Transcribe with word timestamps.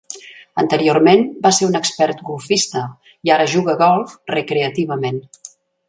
Anteriorment 0.61 1.21
va 1.43 1.51
ser 1.57 1.67
un 1.67 1.77
expert 1.81 2.25
golfista, 2.31 2.83
i 3.29 3.35
ara 3.37 3.49
juga 3.55 3.75
a 3.75 3.81
golf 3.87 4.17
recreativament. 4.37 5.23